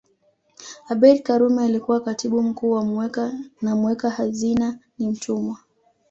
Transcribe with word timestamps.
Abeid 0.89 1.23
Karume 1.23 1.63
alikuwa 1.63 1.99
Katibu 2.01 2.41
mkuu 2.43 2.79
na 3.61 3.75
muweka 3.75 4.09
hazina 4.09 4.79
ni 4.99 5.07
Mtumwa 5.07 5.57